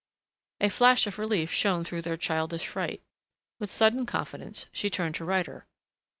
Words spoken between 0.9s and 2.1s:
of relief shone through